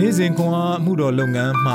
[0.00, 1.74] နေ့စဉ်ခွန်အားမှုတော်လုပ်ငန်းမှ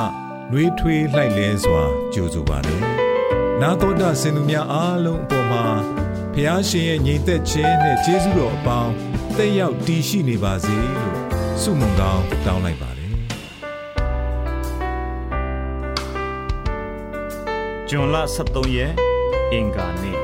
[0.50, 1.82] နှွေးထွေးလှိုက်လဲစွာ
[2.14, 2.80] ကြိုဆိုပါတယ်။
[3.60, 5.64] နာတော်တာစင်သူများအားလုံးအပေါ်မှာ
[6.34, 8.92] ဖះရှင်ရဲ့ညီသက်ခြင်းနဲ့ကျေးဇူးတော်အပေါင်း
[9.36, 11.16] တက်ရောက်တည်ရှိနေပါစေလို့
[11.62, 13.12] ဆုမွန်ကောင်းတောင်းလိုက်ပါတယ်။
[17.88, 18.16] ဂျွန်လ
[18.46, 18.92] 23ရက်
[19.52, 20.18] အင်္ဂါနေ့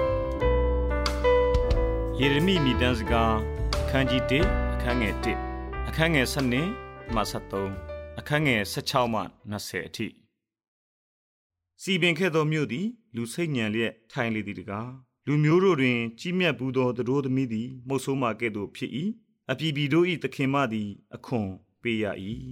[2.21, 3.35] ယေရမိမိတန်းစကား
[3.83, 5.15] အခန်းကြီး1အခန်းငယ်
[5.51, 7.90] 1အခန်းငယ်7မှ73
[8.21, 10.07] အခန်းငယ်16မှ20အထိ
[11.83, 14.91] စီပင်ခဲ့သောမြို့သည် လူစိတ်ညံလျက်ထိုင်လေသည်တကား
[15.27, 18.91] လူမျိုးတို့တွင် ကြီးမြတ်ဘူးသောသူတို့သမီးသည်မှုတ်ဆိုးမှကဲ့သို့ဖြစ်၏
[19.51, 21.49] အပြည်ပြည်တို့၏သခင်မသည် အခွန်
[21.83, 22.05] ပေးရ၏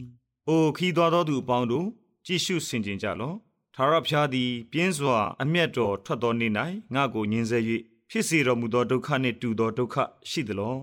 [0.49, 1.87] အိုခီးသွားသောသူအပေါင်းတို့
[2.27, 3.37] ကြည့်ရှုဆင်ခြင်ကြလော့
[3.75, 6.53] ထာဝရဘုရားသည် ပြင်းစွာအမျက်တော်ထွက်သောနေ့၌
[6.95, 7.59] ငါ့ကိုညှင်းဆဲ၍
[8.11, 9.97] ဖြစ်စေတော်မူသောဒုက္ခနှင့်တူသောဒုက္ခ
[10.31, 10.77] ရှိသလော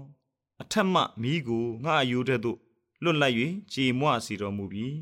[0.62, 2.60] အထက်မှမိကိုငါအယိုးတဲ့သို့
[3.06, 3.34] လွတ်လပ်၍
[3.74, 4.98] ကြေမွစီတော်မူပြီး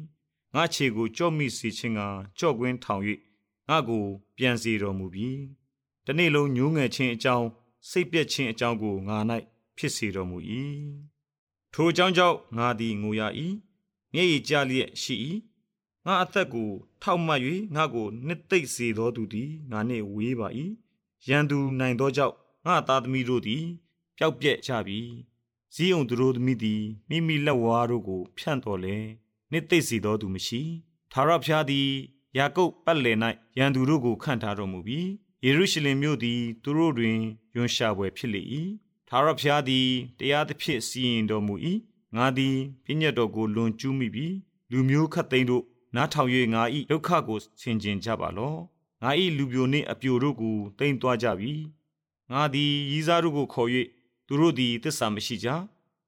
[0.54, 2.02] ငါခြေကိုကြော့မိစေခြင်းက
[2.38, 3.02] ကြော့ကွင်းထောင်၍
[3.70, 4.04] ငါကို
[4.38, 5.40] ပြန်စီတော်မူပြီး
[6.06, 7.48] တနေ့လုံးညှိုးငယ်ခြင်းအကြောင်း
[7.90, 9.18] စိတ်ပြက်ခြင်းအကြောင်းကိုငါ၌
[9.78, 10.38] ဖြစ်စေတော်မူ၏
[11.74, 13.22] ထိုအကြောင်းကြောင့်ငါသည်ငိုရ၏
[14.14, 15.16] မျက်ရည်ကျလျက်ရှိ၏
[16.06, 16.70] ငါအသက်ကို
[17.02, 17.42] ထောက်မှတ်၍
[17.76, 20.48] ငါကိုနှစ်သိမ့်စေသောသူသည်ငါနှင့်ဝေးပါ၏
[21.28, 23.64] ရန်သူနိုင်သောကြောင့်ငါသားသမီးတို့သည်
[24.18, 25.00] ပျောက်ပြက်ကြပြီ
[25.76, 28.96] ဇီးုံသူတို့သမီးသည်မိမိလက်ဝါးတို့ကို ဖြန့်တော်လဲ
[29.52, 30.62] နှစ်သိမ့်စီသောသူမရှိ
[31.12, 31.90] သာရဖျားသည်
[32.38, 33.18] ယာကုပ်ပတ်လည်၌
[33.58, 35.08] ရန်သူတို့ကိုခန့်ထားတော်မူပြီး
[35.44, 37.18] ယေရုရှလင်မြို့သည် သူတို့တွင်
[37.56, 38.42] ယွန်ရှာပွဲဖြစ်လေ၏
[39.10, 39.88] သာရဖျားသည်
[40.20, 41.54] တရားသဖြင့်စီရင်တော်မူ၏
[42.16, 44.36] ငါသည်ပြည့်ညတ်တော်ကိုလွန်ကျူးမိပြီး
[44.72, 45.64] လူမျိုးခတ်သိမ်းတို့
[45.96, 48.60] နားထောင်၍ငါ၏ဒုက္ခကိုဆင်ခြင်ကြပါလော့
[49.04, 51.54] ငါ၏လူပြိုနှင့်အပြိုတို့ကိုတိမ်သွားကြပြီ
[52.32, 53.70] ငါသည်ရီးစားတို့ကိုခေါ်၍
[54.28, 55.48] သူတို့သည်တစ္ဆာမရှိကြ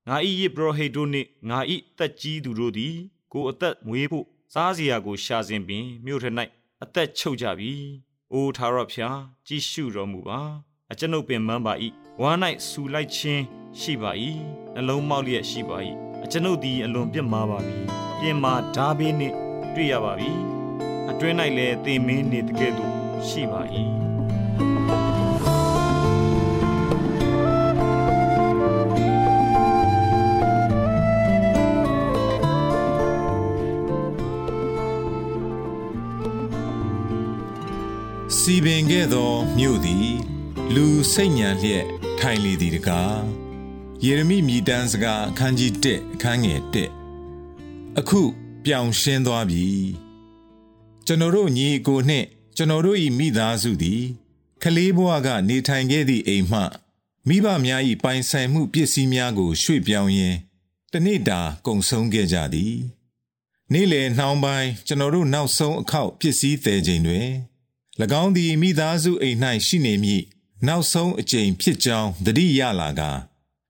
[0.08, 1.59] ငါ၏ယေဘရဟိတ်တို့နှင့်ငါ၏
[1.97, 2.95] တက်ကြီးသူတို့သည်
[3.31, 6.25] ကိုအသက်မွေးဖို့စားစရာကိုရှာစဉ်ပင်မြို့ထ၌
[6.83, 7.73] အသက်ချုပ်ကြပြီ။
[8.33, 10.39] အိုထာဝရဘုရားကြည်ရှုတော်မူပါ။
[10.92, 11.73] အကျွန်ုပ်ပင်မှန်းပါ၏။
[12.21, 13.43] ဝမ်း၌ဆူလိုက်ခြင်း
[13.80, 14.11] ရှိပါ၏။
[14.73, 15.77] နှလုံးမောက်လျက်ရှိပါ၏။
[16.23, 17.77] အကျွန်ုပ်သည်အလွန်ပြစ်မှားပါပြီ။
[18.20, 19.36] ပြင်မာဓာဘေးနှင့်
[19.75, 20.31] တွေ့ရပါပြီ။
[21.09, 22.93] အတွင်း၌လည်းသေမင်းနေတကဲ့သို့
[23.27, 23.61] ရှိပါ၏။
[38.65, 40.09] ပင်ခဲ့သောမြို့သည်
[40.76, 41.86] လူစိတ်ညံလျက်
[42.20, 43.21] ထိုင်လေသည်တကား
[44.03, 46.61] ယေရမိမြည်တမ်းစကားအခန်းကြီး1အခန်းငယ်
[47.30, 48.21] 1အခု
[48.65, 49.67] ပြောင်ရှင်းသွားပြီ
[51.05, 52.27] ကျွန်တော်တို့ညီကိုနှင့်
[52.58, 54.04] ကျွန်တော်တို့၏မိသားစုသည်
[54.64, 56.61] ကလေးဘဝကနေထိုင်ခဲ့သည့်အိမ်မှ
[57.27, 60.37] မိဘများ၏ပိုင်ဆိုင်မှုပစ္စည်းများကို ရွှေ့ပြောင်းရင်း
[60.92, 62.75] တနေ့တာကုန်ဆုံးခဲ့ကြသည်
[63.73, 67.30] နေ့လယ်နှောင်းပိုင်းကျွန်တော်တို့နောက်ဆုံးအခောက်ပစ္စည်းသည်ချိန်တွင်၎
[68.22, 70.23] င်းသည်မိသားစုအိမ်၌ရှိနေမည်
[70.67, 73.02] နောက်ဆုံးအကြိမ်ဖြစ်ကြောင်းသတိရလာက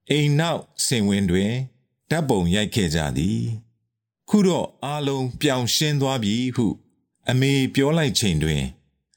[0.09, 1.53] အိမ်နောက်ဆင်ဝင်တွင်
[2.09, 3.41] ဓာတ်ပုံရိုက်ခဲ့ကြသည်
[4.29, 6.67] ခုတော့အားလုံးပြောင်ရှင်းသွားပြီဟု
[7.29, 8.63] အမေပြောလိုက်ချိန်တွင်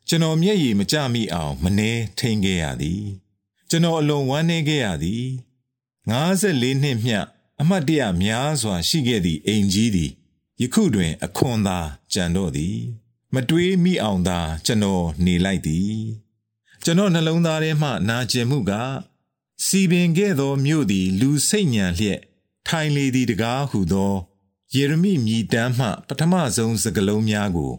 [0.09, 3.05] ကျွန်တော်မျက်ရည်မကျမိအောင်မနှဲထိန်ခဲ့ရသည်
[3.71, 5.27] ကျွန်တော်အလွန်ဝမ်းနည်းခဲ့ရသည်
[6.09, 7.19] 54နှစ်မျှ
[7.61, 10.11] အမတ်တရများစွာရှိခဲ့သည့်အိမ်ကြီးသည်
[10.61, 11.79] ယခုတွင်အခွန်သာ
[12.13, 12.79] ကြံတော့သည်
[13.35, 15.99] မတွေးမိအောင်သာကျွန်တော်နေလိုက်သည်
[16.85, 18.73] ကျွန်တော်နှလုံးသားထဲမှနာကျင်မှုက
[19.65, 22.21] စီပင်ခဲ့သောမြို့သည် လူစိတ်ညံလျက်
[22.67, 24.15] ထိုင်လေသည်တကားဟုသော
[24.75, 27.73] ယေရမိမြည်တမ်းမှ ပထမဆုံးစကားလုံးများကို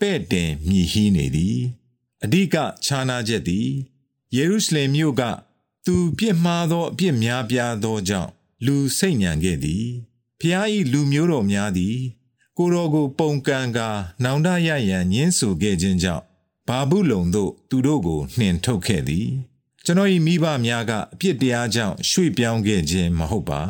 [0.00, 1.58] ပဲ့တင်မြည်ဟီးနေသည်
[2.24, 3.68] အဓိကခြားနာချက်သည်
[4.36, 5.22] ယေရုရှလင်မြို့က
[5.86, 8.30] သူပြစ်မှားသောအပြစ်များပြားသောကြောင့်
[8.66, 9.86] လူစိတ်ညံခဲ့သည်
[10.40, 11.96] ဖျားဤလူမျိုးတော်များသည်
[12.58, 13.88] ကိုတော်ကိုပုံကန်ကာ
[14.24, 16.24] နောင်တရရန်ညင်းဆူခဲ့ခြင်းကြောင့်
[16.68, 19.28] ဘာဘူးလုံတို့သူတို့ကိုနှင်ထုတ်ခဲ့သည်
[19.84, 23.62] ကျွန်တော်၏မိဘများကအပြစ်တရားကြောင့်ရွှေ့ပြောင်းခဲ့ခြင်းမဟုတ်ပါ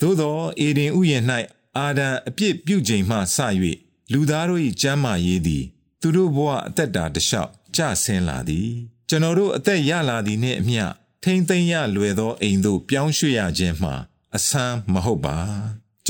[0.00, 1.24] သို့သောအေဒင်ဥယျာဉ်၌
[1.78, 3.38] အာဒံအပြစ်ပြုချိန်မှစ၍
[4.12, 5.64] လူသားတို့၏ကျမ်းမာရေးသည်
[6.00, 8.68] သူတို့ဘဝအသက်တာတလျှောက်ကျဆင်းလာသည်
[9.08, 10.84] ကျွန်တော်တို့အသက်ရလာသည်နှင့်အမျှ
[11.22, 13.94] ထိမ့်သိမ့်ရလွယ်သောအိမ်သို့ပြောင်းရွှေ့ရခြင်းမှာ
[14.36, 15.36] အဆန်းမဟုတ်ပါ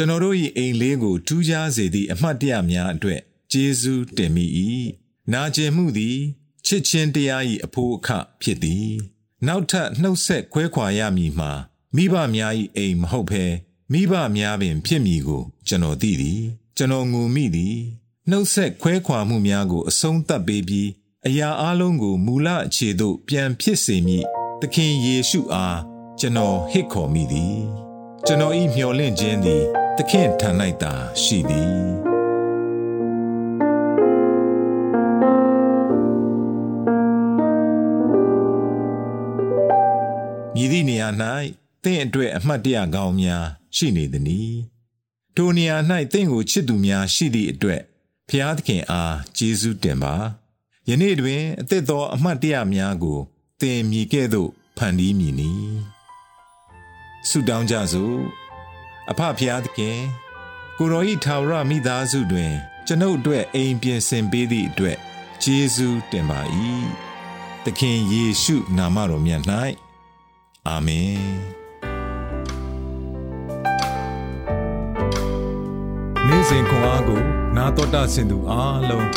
[0.00, 3.20] ကျွန်တော်တို့၏အိမ်လေးကိုထူးခြားစေသည့်အမှတ်တရများအတွက်
[3.52, 4.46] ကျေးဇူးတင်မိ၏
[5.32, 6.18] နာကျင်မှုသည်
[6.66, 8.08] ချစ်ချင်းတရား၏အဖို့အခ
[8.42, 8.90] ဖြစ်သည်
[9.46, 11.52] နောက်ထပ်နှုတ်ဆက်ခွဲခွာရမည်မှာ
[11.96, 13.44] မိဘများ၏အိမ်မဟုတ်ဘဲ
[13.92, 16.40] မိဘများပင်ဖြစ်မည်ကို ကျွန်တော်သိသည်
[16.76, 17.76] ကျွန်တော်ငူမိသည်
[18.30, 20.88] နှုတ်ဆက်ခွဲခွာမှုများကိုအဆုံးသတ်ပေးပြီး
[21.26, 24.24] အရာအလုံးကိုမူလအခြေသို့ပြန်ဖြစ်စေမည်
[24.60, 25.78] သခင်ယေရှုအား
[26.20, 27.60] ကျွန်တော်ဟစ်ခေါ်မိသည်
[28.26, 30.50] ကျွန်တော်ဤမျှော်လင့်ခြင်းသည်တ သခင်ထံ၌
[30.82, 31.74] သာရှိသည်
[40.54, 41.08] မြည်သည့်နေရာ၌
[41.82, 44.54] သင်အတွက်အမှတ်တရကောင်းများရှိနေသည်။
[45.36, 45.76] ထိုနေရာ၌
[46.12, 47.82] သင်ကိုချစ်သူများရှိသည့်အတွက်
[48.28, 50.14] ဖျားသခင်အားကျေးဇူးတင်ပါ။
[50.88, 53.18] ယနေ့တွင်အသက်သောအမှတ်တရများကို
[53.60, 55.52] သင်မြည်ကဲ့သို့ဖန်တီးမည်နီ။
[57.28, 58.20] ဆုတောင်းကြစို့။
[59.10, 59.98] အဖဖျားသခင်
[60.78, 62.52] ကိုရောဤထာဝရမိသားစုတွင်
[62.86, 64.96] ကျွန်ုပ်အတွက်အိမ်ပြင်ဆင်ပေးသည့်အတွက်
[65.42, 66.40] ကျေးဇူးတင်ပါ၏။
[67.64, 69.42] သခင်ယေရှုနာမတော်မြတ်၌
[70.68, 71.30] အာမင်
[76.26, 77.22] နေ့စဉ်ခွန်အားကို
[77.56, 79.08] နာတော်တာဆင်သူအားလုံး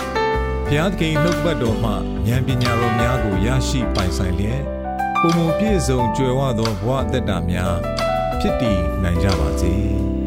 [0.66, 1.92] ဘုရားသခင်နှုတ်ပတ်တော်မှ
[2.28, 4.64] ဉာဏ်ပညာတော်များကိုရရှိပိုင်ဆိုင်လျက်
[5.22, 8.03] ပုံမပြည့်စုံကြွယ်ဝသောဘဝအသက်တာများ
[8.46, 9.74] ဖြစ်တည်နိုင်ကြပါစေ။